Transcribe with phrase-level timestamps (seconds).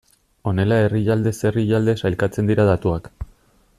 [0.51, 3.13] Honela herrialdez herrialde sailkatzen dira datuak.